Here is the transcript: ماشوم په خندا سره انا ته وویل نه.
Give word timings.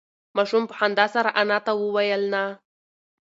ماشوم 0.35 0.63
په 0.69 0.75
خندا 0.79 1.05
سره 1.15 1.29
انا 1.41 1.57
ته 1.65 1.71
وویل 1.83 2.23
نه. 2.33 2.43